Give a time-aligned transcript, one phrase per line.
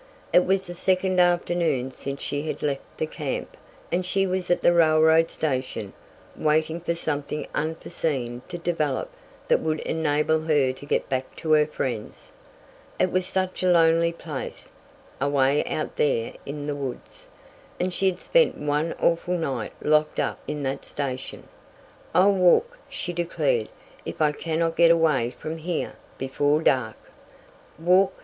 [0.33, 3.55] It was the second afternoon since she had left the camp,
[3.91, 5.93] and she was at the railroad station,
[6.35, 9.11] waiting for something unforseen to develop
[9.47, 12.33] that would enable her to get back to her friends.
[12.99, 14.71] It was such a lonely place
[15.21, 17.27] away out there in the woods,
[17.79, 21.47] and she had spent one awful night locked up in that station!
[22.15, 23.69] "I'll walk," she declared,
[24.03, 26.97] "if I cannot get away from here before dark!"
[27.77, 28.13] Walk!